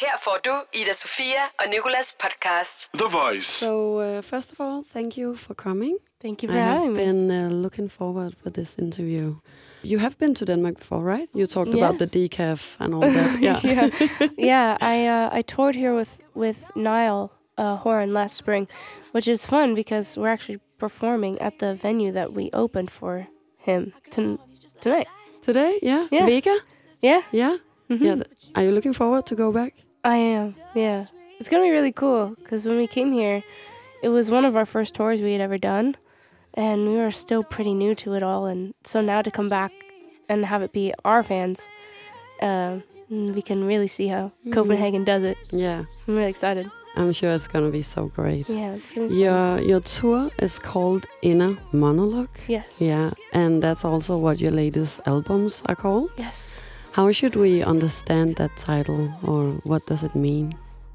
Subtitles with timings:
[0.00, 0.50] Her får du
[0.80, 2.90] Ida-Sophia og Nikolas podcast.
[2.94, 3.46] The Voice.
[3.46, 5.96] So, uh, first of all, thank you for coming.
[6.22, 7.04] Thank you for I have having me.
[7.04, 9.34] been uh, looking forward for this interview.
[9.82, 11.28] You have been to Denmark before, right?
[11.34, 12.14] You talked about the Yes.
[12.14, 13.40] decaf and all that.
[13.46, 13.60] Yeah.
[13.64, 13.88] yeah,
[14.38, 14.76] yeah.
[14.80, 18.68] I uh, I toured here with with Niall uh, Horan last spring,
[19.12, 23.26] which is fun because we're actually performing at the venue that we opened for
[23.66, 24.38] him ton-
[24.80, 25.08] tonight.
[25.42, 26.06] Today, yeah.
[26.10, 26.26] Yeah.
[26.26, 26.56] Vega,
[27.02, 27.56] Yeah, yeah.
[27.88, 28.00] Mhm.
[28.04, 28.14] Yeah.
[28.14, 29.72] th- Are you looking forward to go back?
[30.04, 30.54] I am.
[30.74, 31.06] Yeah,
[31.38, 33.42] it's gonna be really cool because when we came here,
[34.02, 35.96] it was one of our first tours we had ever done,
[36.54, 38.46] and we were still pretty new to it all.
[38.46, 39.72] And so now to come back
[40.28, 41.68] and have it be our fans,
[42.40, 42.78] uh,
[43.10, 45.36] we can really see how Copenhagen does it.
[45.50, 45.84] Yeah.
[46.06, 46.70] I'm really excited.
[46.96, 48.48] I'm sure it's gonna be so great.
[48.48, 49.22] Yeah, it's gonna be fun.
[49.22, 52.36] Your your tour is called Inner Monologue.
[52.48, 52.80] Yes.
[52.80, 56.10] Yeah, and that's also what your latest albums are called.
[56.16, 56.60] Yes.
[56.92, 60.52] How should we understand that title, or what does it mean?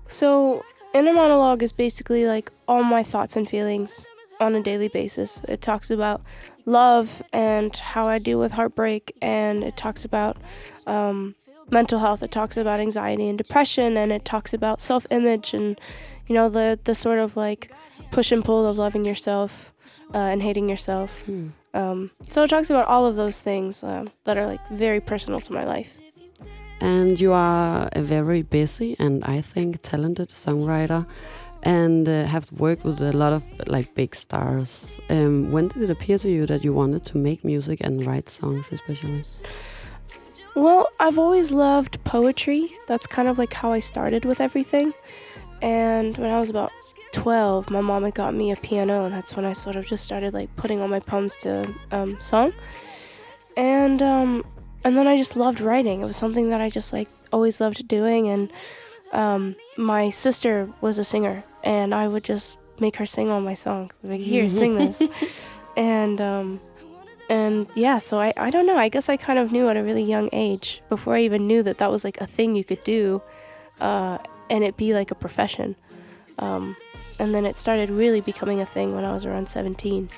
[0.08, 0.64] So,
[0.94, 4.08] inner monologue is basically like all my thoughts and feelings
[4.42, 5.42] on a daily basis.
[5.48, 6.22] It talks about
[6.66, 10.36] love and how I deal with heartbreak, and it talks about
[10.86, 11.36] um,
[11.70, 12.22] mental health.
[12.24, 15.80] It talks about anxiety and depression, and it talks about self-image and
[16.28, 17.72] you know the the sort of like
[18.12, 19.74] push and pull of loving yourself
[20.14, 21.22] uh, and hating yourself.
[21.24, 21.48] Hmm.
[21.74, 25.42] Um, so it talks about all of those things um, that are like very personal
[25.42, 26.00] to my life.
[26.80, 31.06] And you are a very busy and I think talented songwriter,
[31.64, 35.00] and uh, have worked with a lot of like big stars.
[35.10, 38.30] Um, when did it appear to you that you wanted to make music and write
[38.30, 39.24] songs, especially?
[40.56, 42.72] Well, I've always loved poetry.
[42.88, 44.94] That's kind of like how I started with everything.
[45.62, 46.72] And when I was about
[47.16, 50.04] 12, my mom had got me a piano, and that's when I sort of just
[50.04, 52.54] started like putting all my poems to um, song.
[53.56, 54.46] And um,
[54.84, 56.02] and then I just loved writing.
[56.02, 58.28] It was something that I just like always loved doing.
[58.28, 58.52] And
[59.14, 63.54] um, my sister was a singer, and I would just make her sing all my
[63.54, 63.94] songs.
[64.04, 65.02] Like, here, sing this.
[65.78, 66.60] and um,
[67.30, 68.78] and yeah, so I, I don't know.
[68.78, 71.64] I guess I kind of knew at a really young age, before I even knew
[71.64, 73.22] that that was like a thing you could do,
[73.80, 74.18] uh,
[74.50, 75.78] and it be like a profession.
[76.40, 76.76] Um,
[77.20, 80.10] and then it started really becoming a thing when I was around 17.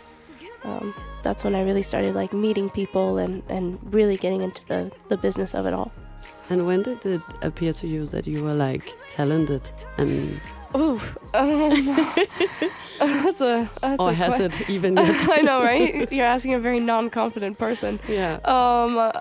[0.63, 0.93] Um,
[1.23, 5.17] that's when I really started like meeting people and, and really getting into the, the
[5.17, 5.91] business of it all.
[6.49, 10.39] And when did it appear to you that you were like talented and
[10.75, 11.17] Oof.
[11.33, 11.69] Um,
[12.99, 13.69] that's a.
[13.81, 15.29] That's or a has it even yet?
[15.31, 16.11] I know, right?
[16.11, 17.99] You're asking a very non-confident person.
[18.07, 18.35] yeah.
[18.43, 19.11] Um,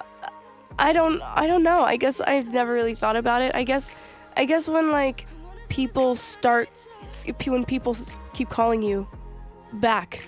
[0.78, 1.82] I don't, I don't know.
[1.82, 3.54] I guess I've never really thought about it.
[3.54, 3.94] I guess,
[4.36, 5.26] I guess when like
[5.68, 6.68] people start,
[7.46, 7.94] when people
[8.34, 9.06] keep calling you
[9.72, 10.26] back,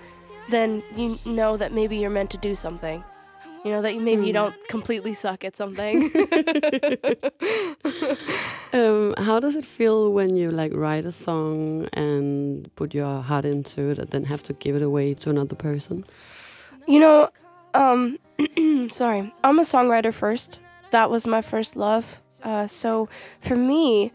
[0.51, 3.03] then you know that maybe you're meant to do something.
[3.65, 4.45] You know that you- maybe you Hmm.
[4.45, 6.11] don't completely suck at something.
[8.73, 13.47] Um, how does it feel when you like write a song and put your heart
[13.47, 16.05] into it and then have to give it away to another person?
[16.87, 17.29] You know,
[17.73, 18.19] um,
[18.91, 20.61] sorry, I'm a songwriter first.
[20.91, 22.21] That was my first love.
[22.43, 23.09] Uh, so
[23.41, 24.13] for me,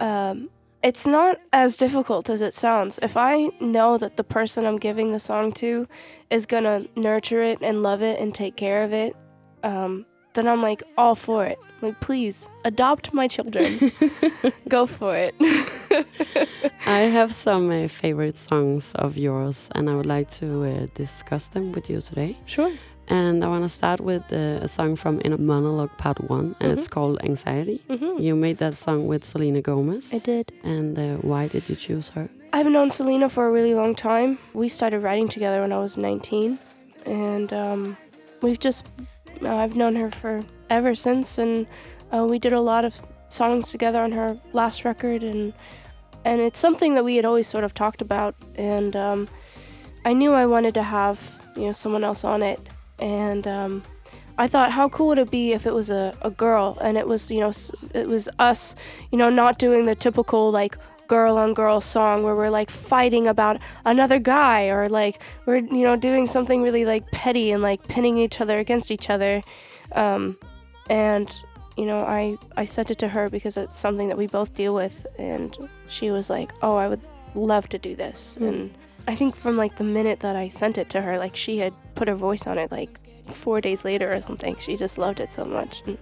[0.00, 0.48] um,
[0.82, 2.98] it's not as difficult as it sounds.
[3.02, 5.86] If I know that the person I'm giving the song to
[6.30, 9.14] is gonna nurture it and love it and take care of it,
[9.62, 11.58] um, then I'm like all for it.
[11.82, 13.92] Like, please adopt my children.
[14.68, 15.34] Go for it.
[16.86, 21.48] I have some uh, favorite songs of yours, and I would like to uh, discuss
[21.48, 22.36] them with you today.
[22.46, 22.72] sure.
[23.10, 26.70] And I want to start with uh, a song from Inner Monologue Part One, and
[26.72, 26.90] it's Mhm.
[26.94, 27.78] called Anxiety.
[27.88, 30.14] hmm You made that song with Selena Gomez.
[30.14, 30.52] I did.
[30.62, 32.28] And uh, why did you choose her?
[32.52, 34.38] I've known Selena for a really long time.
[34.54, 36.58] We started writing together when I was 19,
[37.04, 37.96] and um,
[38.42, 38.84] we've just
[39.42, 41.66] uh, I've known her for ever since, and
[42.14, 45.52] uh, we did a lot of songs together on her last record, and
[46.24, 49.26] and it's something that we had always sort of talked about, and um,
[50.04, 51.18] I knew I wanted to have
[51.56, 52.58] you know someone else on it,
[53.00, 53.82] and um,
[54.38, 57.06] I thought how cool would it be if it was a, a girl, and it
[57.06, 57.52] was you know
[57.94, 58.74] it was us,
[59.10, 60.76] you know, not doing the typical like
[61.08, 65.82] girl on girl song where we're like fighting about another guy or like we're you
[65.82, 69.42] know doing something really like petty and like pinning each other against each other.
[69.92, 70.38] Um,
[70.88, 71.42] and
[71.76, 74.74] you know I I sent it to her because it's something that we both deal
[74.74, 75.06] with.
[75.18, 75.56] And
[75.88, 77.02] she was like oh I would
[77.34, 78.38] love to do this.
[78.40, 78.48] Mm.
[78.48, 78.74] and
[79.08, 81.72] I think from like the minute that I sent it to her like she had
[81.94, 84.56] put her voice on it like 4 days later or something.
[84.58, 85.82] She just loved it so much.
[85.86, 85.98] And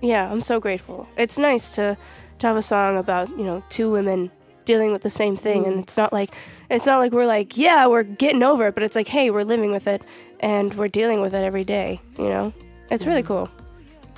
[0.00, 1.08] yeah I'm so grateful.
[1.16, 1.96] It's nice to
[2.38, 4.30] to have a song about you know two women
[4.64, 5.64] dealing with the same thing.
[5.64, 5.82] And Mm.
[5.82, 6.34] it's not like
[6.70, 9.44] it's not like we're like yeah we're getting over it but it's like hey we're
[9.44, 10.02] living with it
[10.40, 12.52] and we're dealing with it every day you know?
[12.90, 13.48] It's really cool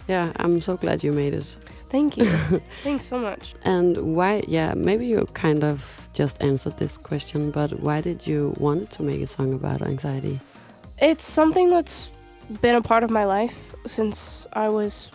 [0.09, 1.57] Yeah, I'm so glad you made it.
[1.91, 2.27] Thank you.
[2.83, 3.55] Thanks so much.
[3.63, 4.43] And why?
[4.49, 9.03] Yeah, maybe you kind of just answered this question, but why did you want to
[9.03, 10.41] make a song about anxiety?
[10.99, 12.11] It's something that's
[12.63, 15.11] been a part of my life since I was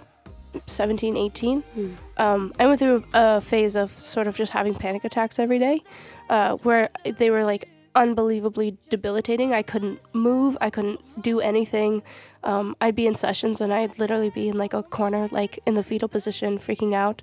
[0.68, 1.63] 17, 18.
[1.75, 1.96] Mm.
[2.18, 5.81] Um, I went through a phase of sort of just having panic attacks every day,
[6.30, 9.54] uh, where they were like unbelievably debilitating.
[9.54, 12.04] I couldn't move, I couldn't do anything.
[12.44, 15.75] Um, I'd be in sessions and I'd literally be in like a corner, like in
[15.75, 17.22] the fetal position, freaking out.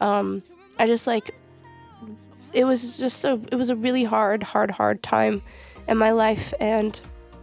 [0.00, 0.42] Um,
[0.78, 1.34] I just like,
[2.52, 5.42] it was just a, it was a really hard, hard, hard time
[5.88, 6.54] in my life.
[6.60, 7.00] And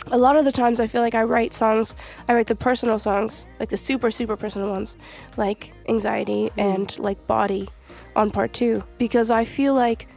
[0.08, 1.96] a lot of the times I feel like I write songs,
[2.28, 4.98] I write the personal songs, like the super, super personal ones,
[5.38, 6.76] like anxiety Mm.
[6.76, 7.68] and like body
[8.16, 10.08] on part two, because I feel like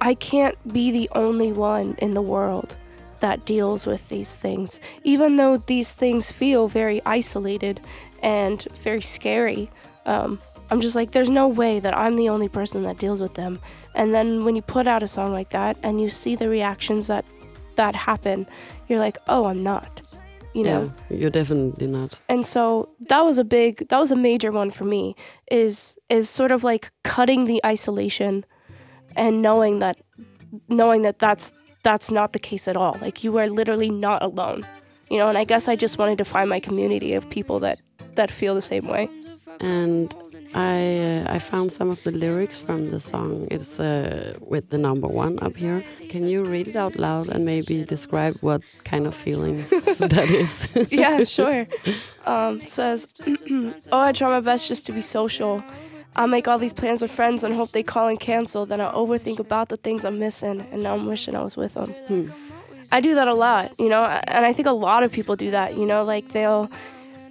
[0.00, 2.76] I can't be the only one in the world
[3.20, 4.80] that deals with these things.
[5.02, 7.80] Even though these things feel very isolated
[8.22, 9.70] and very scary,
[10.06, 10.40] um,
[10.70, 13.58] I'm just like, there's no way that I'm the only person that deals with them.
[13.94, 17.06] And then when you put out a song like that and you see the reactions
[17.08, 17.24] that
[17.76, 18.46] that happen,
[18.88, 20.02] you're like, oh, I'm not.
[20.54, 20.92] You know?
[21.08, 22.18] yeah, you're definitely not.
[22.28, 25.14] and so that was a big that was a major one for me
[25.50, 28.44] is is sort of like cutting the isolation
[29.18, 29.96] and knowing that
[30.68, 34.60] knowing that that's that's not the case at all like you are literally not alone
[35.10, 37.78] you know and i guess i just wanted to find my community of people that
[38.14, 39.04] that feel the same way
[39.60, 40.08] And
[40.54, 40.80] I
[41.10, 43.32] uh, I found some of the lyrics from the song.
[43.56, 45.80] It's uh, with the number one up here.
[46.12, 48.60] Can you read it out loud and maybe describe what
[48.90, 49.68] kind of feelings
[50.14, 50.68] that is?
[50.90, 51.66] yeah sure
[52.26, 53.12] um, says
[53.92, 55.62] oh i try my best just to be social
[56.16, 58.66] I'll make all these plans with friends and hope they call and cancel.
[58.66, 61.74] Then I overthink about the things I'm missing, and now I'm wishing I was with
[61.74, 61.92] them.
[62.08, 62.30] Hmm.
[62.90, 65.50] I do that a lot, you know, and I think a lot of people do
[65.50, 65.76] that.
[65.76, 66.70] You know, like they'll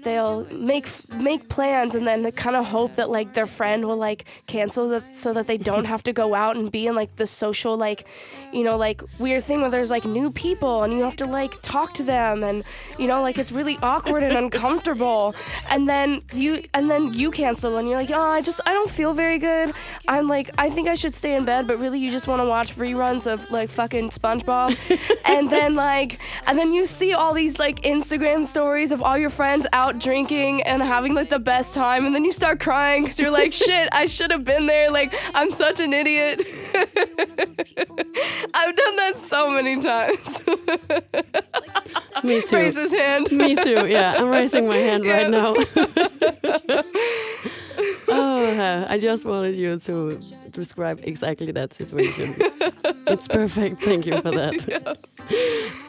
[0.03, 3.97] they'll make make plans and then they kind of hope that like their friend will
[3.97, 7.15] like cancel that so that they don't have to go out and be in like
[7.17, 8.07] the social like
[8.53, 11.61] you know like weird thing where there's like new people and you have to like
[11.61, 12.63] talk to them and
[12.97, 15.35] you know like it's really awkward and uncomfortable.
[15.69, 18.89] And then you and then you cancel and you're like oh I just I don't
[18.89, 19.73] feel very good.
[20.07, 22.45] I'm like I think I should stay in bed but really you just want to
[22.45, 24.77] watch reruns of like fucking SpongeBob.
[25.27, 29.29] And then like and then you see all these like Instagram stories of all your
[29.29, 33.19] friends out drinking and having like the best time and then you start crying because
[33.19, 36.41] you're like shit I should have been there like I'm such an idiot
[38.53, 40.41] I've done that so many times
[42.23, 42.55] Me too.
[42.55, 43.87] raise his hand Me too.
[43.87, 45.53] Yeah, I'm raising my hand right now.
[48.09, 50.19] Oh, I just wanted you to
[50.53, 52.35] describe exactly that situation.
[53.07, 53.81] it's perfect.
[53.83, 54.53] Thank you for that.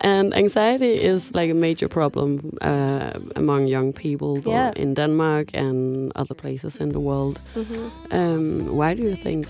[0.00, 4.72] And anxiety is like a major problem uh, among young people Yeah.
[4.76, 7.40] in Denmark and other places in the world.
[7.54, 7.90] Mhm.
[8.10, 9.46] Um, why do you think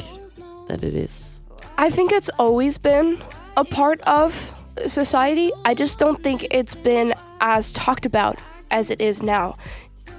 [0.69, 1.39] that it is?
[1.87, 3.17] I think it's always been
[3.57, 4.53] a part of
[4.87, 5.51] society.
[5.71, 8.37] I just don't think it's been as talked about
[8.71, 9.55] as it is now.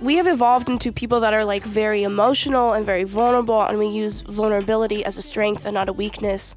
[0.02, 3.88] We have evolved into people that are like very emotional and very vulnerable, and we
[3.88, 6.56] use vulnerability as a strength and not a weakness.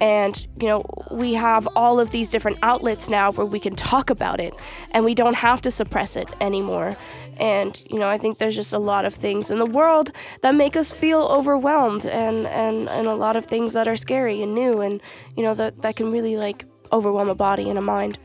[0.00, 4.10] And, you know, we have all of these different outlets now where we can talk
[4.10, 4.54] about it
[4.90, 6.96] and we don't have to suppress it anymore.
[7.38, 10.10] And, you know, I think there's just a lot of things in the world
[10.42, 14.42] that make us feel overwhelmed and, and, and a lot of things that are scary
[14.42, 15.00] and new and,
[15.34, 18.18] you know, that, that can really like overwhelm a body and a mind.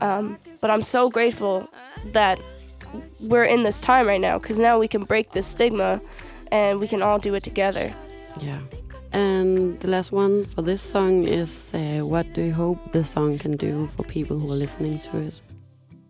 [0.00, 1.68] Um, but I'm so grateful
[2.06, 2.40] that
[3.20, 6.00] we're in this time right now because now we can break this stigma
[6.50, 7.94] and we can all do it together.
[8.40, 8.60] Yeah.
[9.12, 13.38] And the last one for this song is uh, what do you hope the song
[13.38, 15.34] can do for people who are listening to it?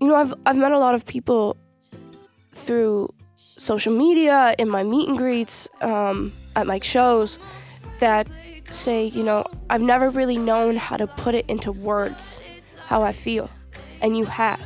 [0.01, 1.57] you know, I've I've met a lot of people
[2.53, 7.39] through social media, in my meet and greets, um, at my shows,
[7.99, 8.29] that
[8.71, 12.41] say, you know, I've never really known how to put it into words,
[12.87, 13.51] how I feel,
[14.01, 14.61] and you have.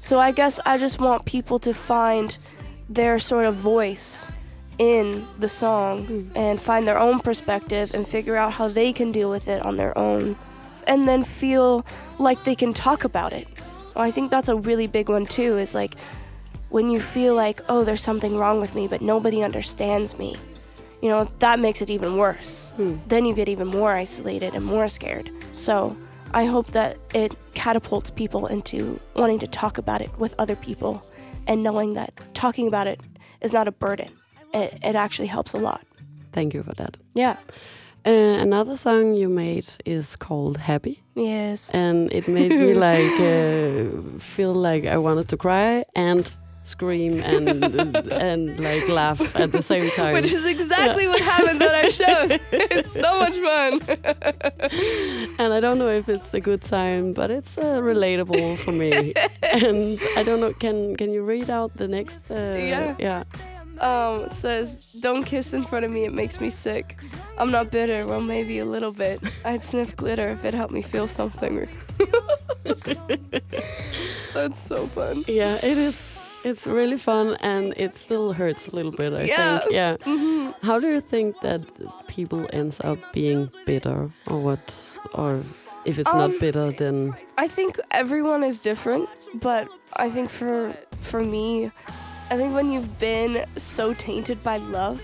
[0.00, 2.36] So I guess I just want people to find
[2.88, 4.32] their sort of voice
[4.78, 9.28] in the song and find their own perspective and figure out how they can deal
[9.28, 10.36] with it on their own
[10.86, 11.84] and then feel
[12.18, 13.46] like they can talk about it.
[13.94, 15.94] I think that's a really big one too is like
[16.70, 20.36] when you feel like, oh, there's something wrong with me, but nobody understands me.
[21.02, 22.70] You know, that makes it even worse.
[22.76, 22.96] Hmm.
[23.06, 25.30] Then you get even more isolated and more scared.
[25.52, 25.96] So
[26.32, 31.02] I hope that it catapults people into wanting to talk about it with other people
[31.46, 33.00] and knowing that talking about it
[33.40, 34.10] is not a burden.
[34.54, 35.82] It, it actually helps a lot.
[36.32, 36.96] Thank you for that.
[37.14, 37.36] Yeah.
[38.06, 41.70] Uh, another song you made is called Happy, Yes.
[41.74, 46.24] and it made me like uh, feel like I wanted to cry and
[46.62, 47.64] scream and
[48.12, 50.14] and like laugh at the same time.
[50.14, 52.38] Which is exactly what happens at our shows.
[52.52, 53.72] it's so much fun.
[55.38, 59.14] and I don't know if it's a good sign, but it's uh, relatable for me.
[59.42, 60.52] and I don't know.
[60.52, 62.30] Can can you read out the next?
[62.30, 62.94] Uh, Yeah.
[62.98, 63.24] Yeah.
[63.80, 67.00] Um, it says, "Don't kiss in front of me; it makes me sick.
[67.38, 68.06] I'm not bitter.
[68.06, 69.20] Well, maybe a little bit.
[69.42, 71.66] I'd sniff glitter if it helped me feel something."
[74.34, 75.24] That's so fun.
[75.26, 75.56] Yeah.
[75.62, 76.19] It is.
[76.44, 79.12] It's really fun, and it still hurts a little bit.
[79.12, 79.58] I Yeah.
[79.60, 79.72] think.
[79.72, 79.96] Yeah.
[80.04, 81.60] hmm How do you think that
[82.06, 84.74] people ends up being bitter, or what,
[85.14, 85.42] or
[85.84, 90.72] if it's Um, not bitter, then I think everyone is different, but I think for
[91.00, 91.70] for me,
[92.30, 95.00] I think when you've been so tainted by love,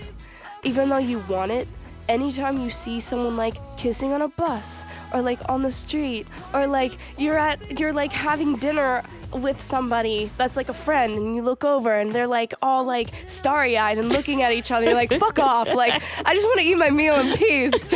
[0.63, 1.67] even though you want it,
[2.09, 6.67] anytime you see someone like kissing on a bus or like on the street or
[6.67, 11.41] like you're at you're like having dinner with somebody that's like a friend and you
[11.41, 15.11] look over and they're like all like starry-eyed and looking at each other you're like
[15.19, 15.93] fuck off like
[16.25, 17.89] i just want to eat my meal in peace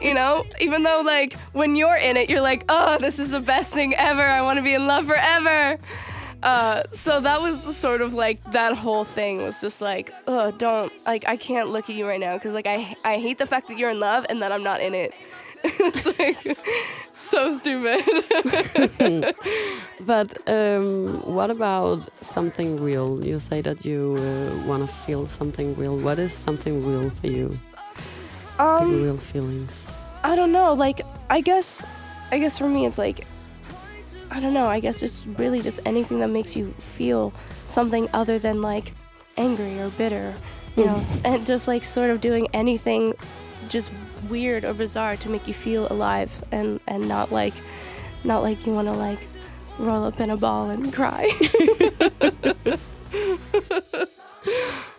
[0.00, 0.44] you know?
[0.60, 3.94] Even though like when you're in it you're like oh this is the best thing
[3.94, 4.22] ever.
[4.22, 5.78] I want to be in love forever
[6.42, 10.92] uh, so that was sort of like that whole thing was just like, oh, don't
[11.06, 13.68] like I can't look at you right now because like I I hate the fact
[13.68, 15.14] that you're in love and that I'm not in it.
[15.64, 16.58] it's like
[17.12, 18.04] so stupid.
[20.00, 23.22] But um, what about something real?
[23.24, 25.98] You say that you uh, want to feel something real.
[25.98, 27.58] What is something real for you?
[28.58, 29.96] Like um, real feelings.
[30.22, 30.72] I don't know.
[30.72, 31.84] Like I guess,
[32.30, 33.26] I guess for me it's like,
[34.30, 34.66] I don't know.
[34.66, 37.32] I guess it's really just anything that makes you feel
[37.66, 38.92] something other than like
[39.36, 40.34] angry or bitter,
[40.76, 43.14] you know, and just like sort of doing anything
[43.68, 43.90] just
[44.28, 47.54] weird or bizarre to make you feel alive and and not like,
[48.24, 49.20] not like you want to like
[49.78, 51.28] roll up in a ball and cry.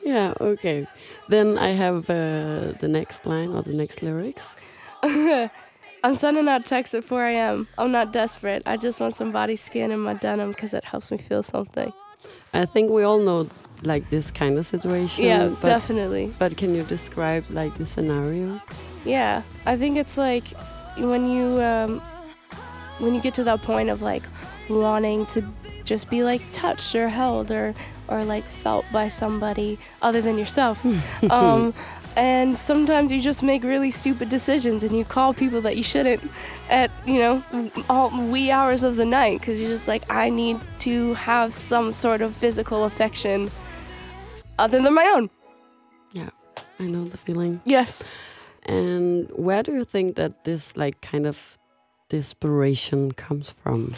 [0.09, 0.33] Yeah.
[0.41, 0.88] Okay.
[1.27, 4.55] Then I have uh, the next line or the next lyrics.
[6.03, 7.67] I'm sending out texts at 4 a.m.
[7.77, 8.63] I'm not desperate.
[8.65, 11.91] I just want some body skin in my denim because it helps me feel something.
[12.53, 13.47] I think we all know
[13.83, 15.25] like this kind of situation.
[15.25, 16.33] Yeah, but, definitely.
[16.39, 18.61] But can you describe like the scenario?
[19.05, 20.45] Yeah, I think it's like
[20.97, 22.01] when you um,
[22.99, 24.23] when you get to that point of like
[24.69, 25.43] wanting to
[25.83, 27.73] just be like touched or held or
[28.07, 30.85] or like felt by somebody other than yourself.
[31.29, 31.73] um,
[32.19, 36.21] and sometimes you just make really stupid decisions and you call people that you shouldn't
[36.69, 37.41] at you know
[37.89, 41.93] all wee hours of the night because you're just like I need to have some
[41.93, 43.49] sort of physical affection
[44.57, 45.29] other than my own.
[46.11, 46.31] Yeah,
[46.77, 47.61] I know the feeling.
[47.63, 48.03] Yes.
[48.63, 51.57] And where do you think that this like kind of
[52.09, 53.93] desperation comes from?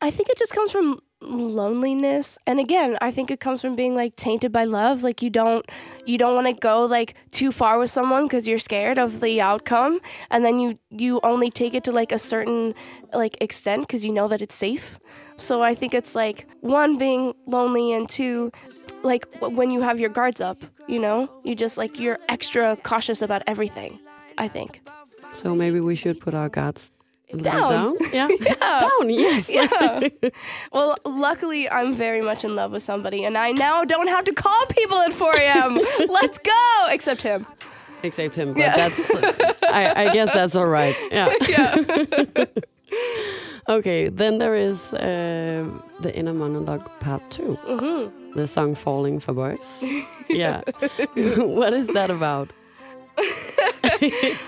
[0.00, 2.38] I think it just comes from loneliness.
[2.46, 5.02] And again i think it comes from being like tainted by love.
[5.02, 5.68] Like you don't
[6.06, 9.40] you don't want to go like too far with someone because you're scared of the
[9.40, 10.00] outcome.
[10.30, 12.74] And then you you only take it to like a certain
[13.12, 14.98] like extent because you know that it's safe.
[15.36, 18.50] So i think it's like one being lonely and two
[19.02, 20.58] like when you have your guards up
[20.88, 21.28] you know?
[21.44, 24.00] You just like you're extra cautious about everything
[24.38, 24.80] i think.
[25.30, 26.90] So maybe we should put our guards
[27.36, 27.70] Down.
[27.70, 27.96] down.
[28.12, 28.28] Yeah.
[28.40, 29.10] yeah down.
[29.10, 29.50] Yes.
[29.50, 30.08] Yeah.
[30.72, 34.32] well, luckily, I'm very much in love with somebody, and I now don't have to
[34.32, 35.74] call people at 4 a.m.
[36.08, 36.84] Let's go!
[36.90, 37.46] Except him.
[38.02, 38.54] Except him.
[38.54, 38.76] But Yeah.
[38.76, 39.10] that's.
[39.64, 40.96] I, I guess that's all right.
[41.12, 41.28] Yeah.
[41.48, 42.44] Yeah.
[43.68, 44.08] Okay.
[44.08, 45.64] Then there is uh,
[46.00, 47.54] the inner monologue part two.
[47.66, 49.84] hmm The song "Falling for Boys."
[50.30, 50.62] yeah.
[51.36, 52.52] what is that about?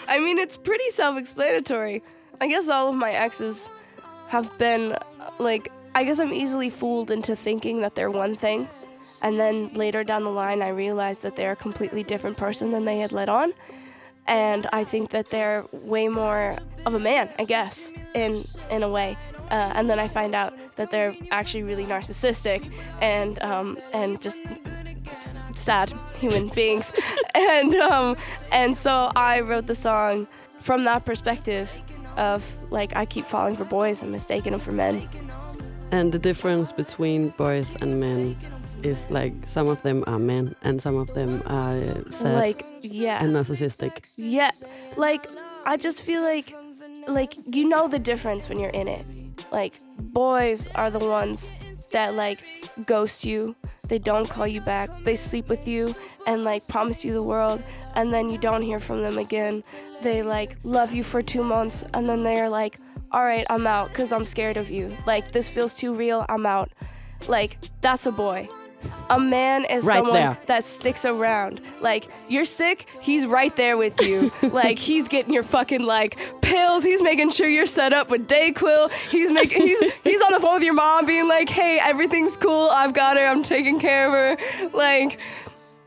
[0.08, 2.02] I mean, it's pretty self explanatory.
[2.40, 3.70] I guess all of my exes
[4.28, 4.96] have been
[5.38, 8.68] like, I guess I'm easily fooled into thinking that they're one thing.
[9.22, 12.84] And then later down the line, I realized that they're a completely different person than
[12.84, 13.52] they had let on.
[14.26, 16.56] And I think that they're way more
[16.86, 19.16] of a man, I guess, in in a way.
[19.50, 22.70] Uh, and then I find out that they're actually really narcissistic
[23.00, 24.40] and um, and just
[25.56, 26.92] sad human beings.
[27.34, 28.16] and um,
[28.52, 30.28] and so I wrote the song
[30.60, 31.80] from that perspective
[32.16, 35.08] of like I keep falling for boys and mistaking them for men.
[35.90, 38.36] And the difference between boys and men
[38.82, 43.22] is like some of them are men and some of them are sad Like yeah,
[43.22, 44.12] and narcissistic.
[44.16, 44.50] yeah.
[44.96, 45.26] Like
[45.66, 46.54] I just feel like
[47.08, 49.04] like you know the difference when you're in it.
[49.50, 51.52] Like boys are the ones
[51.92, 52.40] that like
[52.86, 53.56] ghost you.
[53.88, 54.88] They don't call you back.
[55.02, 55.94] They sleep with you
[56.26, 57.60] and like promise you the world
[57.96, 59.62] and then you don't hear from them again.
[60.02, 62.78] They like love you for 2 months and then they're like,
[63.12, 64.96] "All right, I'm out cuz I'm scared of you.
[65.06, 66.24] Like this feels too real.
[66.28, 66.70] I'm out."
[67.28, 68.48] like that's a boy.
[69.10, 70.38] A man is Right someone there.
[70.46, 71.60] that sticks around.
[71.82, 74.32] Like you're sick, he's right there with you.
[74.42, 76.82] like he's getting your fucking like pills.
[76.82, 78.90] He's making sure you're set up with Dayquil.
[79.10, 82.70] He's making he's he's on the phone with your mom, being like, "Hey, everything's cool.
[82.72, 83.26] I've got her.
[83.26, 85.18] I'm taking care of her." Like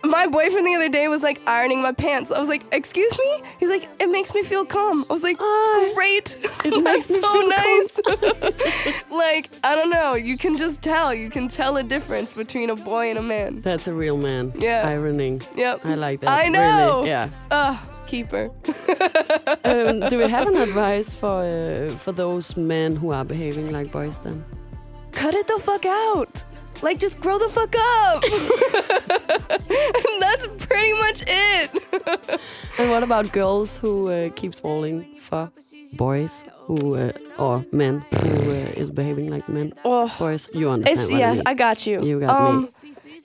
[0.03, 2.31] my boyfriend the other day was like ironing my pants.
[2.31, 5.37] I was like, "Excuse me?" He's like, "It makes me feel calm." I was like,
[5.95, 11.13] "Great, it makes me so feel nice." like I don't know, you can just tell.
[11.13, 13.57] You can tell a difference between a boy and a man.
[13.57, 14.53] That's a real man.
[14.57, 14.87] Yeah.
[14.87, 15.41] Ironing.
[15.55, 15.85] Yep.
[15.85, 16.29] I like that.
[16.45, 16.97] I know.
[16.97, 17.09] Really.
[17.09, 17.29] Yeah.
[17.51, 18.51] Ugh, keeper.
[19.63, 23.91] um, do we have an advice for uh, for those men who are behaving like
[23.91, 24.43] boys then?
[25.11, 26.43] Cut it the fuck out.
[26.83, 28.23] Like just grow the fuck up.
[28.23, 31.69] and that's pretty much it.
[32.79, 35.51] And what about girls who uh, keeps falling for
[35.93, 39.73] boys who uh, or men who uh, is behaving like men?
[39.85, 40.99] Oh, Boys, you understand?
[40.99, 41.41] it's what I mean.
[41.45, 42.03] I got you.
[42.03, 42.47] You got me.
[42.57, 42.69] um,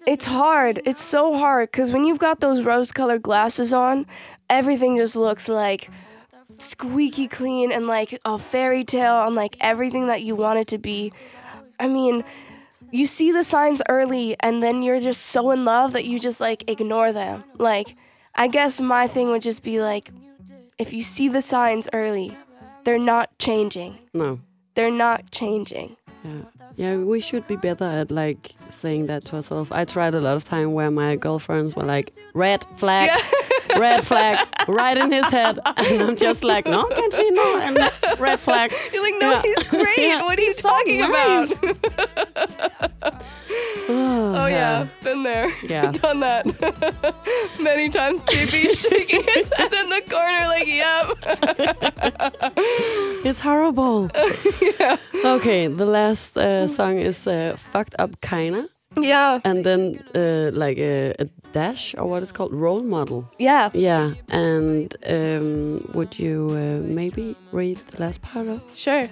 [0.07, 0.81] It's hard.
[0.85, 4.07] It's so hard because when you've got those rose-colored glasses on,
[4.51, 5.89] everything just looks like
[6.59, 10.79] squeaky clean and like a fairy tale and like everything that you want it to
[10.79, 11.13] be.
[11.81, 12.23] I mean,
[12.91, 16.41] you see the signs early and then you're just so in love that you just
[16.41, 17.45] like ignore them.
[17.59, 17.97] Like,
[18.35, 20.11] I guess my thing would just be like,
[20.79, 22.37] if you see the signs early,
[22.85, 23.99] they're not changing.
[24.15, 24.41] no.
[24.75, 25.97] They're not changing.
[26.23, 26.43] Yeah.
[26.77, 29.73] Yeah, we should be better at like saying that to ourselves.
[29.73, 33.11] I tried a lot of time where my girlfriends were like, red flag,
[33.77, 35.59] red flag, right in his head.
[35.77, 37.63] And I'm just like, no, can she not?
[37.65, 37.77] And
[38.19, 38.73] red flag.
[38.93, 39.43] You're like, no, Yeah.
[39.43, 39.99] he's great.
[39.99, 41.49] Yeah, What are you talking about?
[43.91, 45.91] Oh yeah, been there, Yeah.
[45.93, 46.45] done that
[47.61, 48.21] many times.
[48.21, 51.07] JB shaking his head in the corner, like, "Yep."
[53.25, 54.11] It's horrible.
[55.25, 58.67] Okay, the last uh, song is uh, Fucked Up Kinda.
[59.01, 63.29] Yeah, And then uh, like a, a dash or what is called role model.
[63.39, 64.15] yeah, Yeah.
[64.29, 68.63] And um, would you uh, maybe read the last part of?
[68.75, 69.09] sure.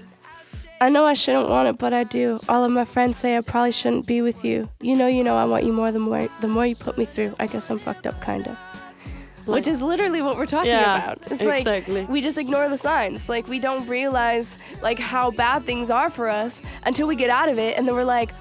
[0.78, 2.38] I know I shouldn't want it, but I do.
[2.50, 4.68] All of my friends say I probably shouldn't be with you.
[4.82, 7.06] You know, you know, I want you more the more the more you put me
[7.06, 7.34] through.
[7.38, 8.58] I guess I'm fucked up, kinda.
[9.46, 11.30] Which is literally what we're talking Yeah, about.
[11.32, 12.04] It's like exactly.
[12.04, 13.28] we just ignore the signs.
[13.30, 17.48] Like we don't realize like how bad things are for us until we get out
[17.48, 18.32] of it, and then we're like,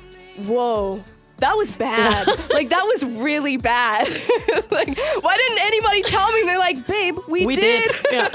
[0.46, 1.04] "Whoa,
[1.38, 2.28] that was bad.
[2.54, 4.08] like that was really bad.
[4.72, 7.92] like why didn't anybody tell me?" They're like, "Babe, we, We did.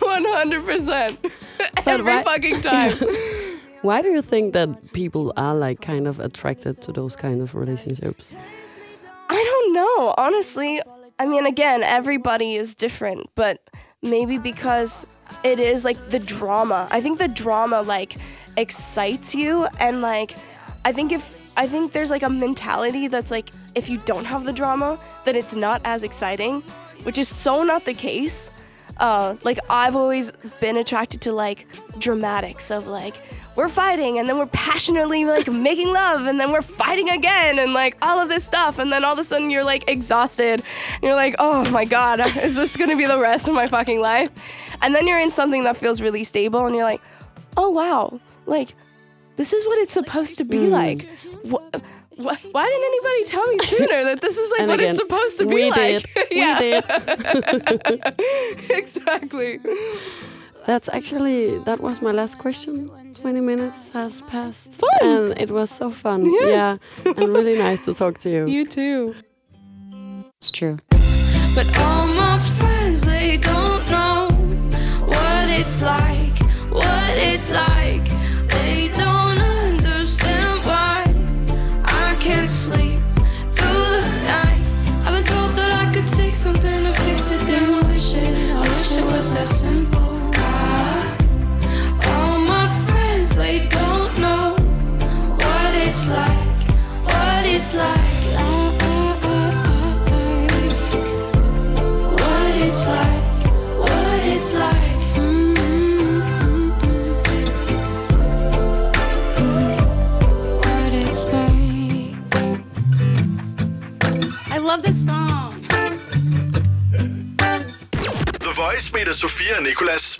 [0.00, 1.18] One hundred percent
[1.86, 2.94] every right- fucking time."
[3.82, 7.54] Why do you think that people are like kind of attracted to those kind of
[7.54, 8.34] relationships?
[9.30, 10.82] I don't know, honestly.
[11.18, 13.62] I mean, again, everybody is different, but
[14.02, 15.06] maybe because
[15.44, 16.88] it is like the drama.
[16.90, 18.16] I think the drama like
[18.56, 20.36] excites you and like
[20.84, 24.44] I think if I think there's like a mentality that's like if you don't have
[24.44, 26.62] the drama, then it's not as exciting,
[27.02, 28.50] which is so not the case.
[29.00, 31.66] Uh, like I've always been attracted to like
[31.98, 33.20] dramatics of like
[33.56, 37.72] we're fighting and then we're passionately like making love and then we're fighting again and
[37.72, 40.62] like all of this stuff and then all of a sudden you're like exhausted
[40.94, 44.00] and you're like oh my god is this gonna be the rest of my fucking
[44.00, 44.30] life?
[44.82, 47.02] And then you're in something that feels really stable and you're like
[47.56, 48.74] oh wow like
[49.36, 51.08] this is what it's supposed to be like
[51.42, 51.62] what,
[52.16, 55.38] wh- why didn't anybody tell me sooner that this is like what again, it's supposed
[55.38, 56.26] to be we like did.
[56.30, 56.70] yeah We
[57.96, 58.14] did.
[58.70, 59.60] exactly
[60.66, 62.90] That's actually that was my last question.
[63.14, 64.90] Twenty minutes has passed, Fun.
[65.02, 66.24] and it was so fun.
[66.26, 66.78] Yes.
[67.04, 68.46] Yeah, and really nice to talk to you.
[68.46, 69.14] you too
[70.38, 70.78] It's true.
[71.56, 74.28] But all my friends, they don't know
[75.06, 76.36] what it's like,
[76.70, 78.06] what it's like.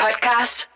[0.01, 0.67] Podcast